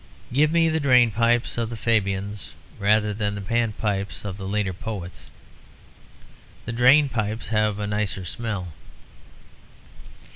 Give 0.33 0.51
me 0.51 0.67
the 0.67 0.79
drain 0.79 1.11
pipes 1.11 1.59
of 1.59 1.69
the 1.69 1.77
Fabians 1.77 2.55
rather 2.79 3.13
than 3.13 3.35
the 3.35 3.39
panpipes 3.41 4.25
of 4.25 4.37
the 4.37 4.47
later 4.47 4.73
poets; 4.73 5.29
the 6.65 6.73
drain 6.73 7.07
pipes 7.07 7.49
have 7.49 7.77
a 7.77 7.85
nicer 7.85 8.25
smell. 8.25 8.73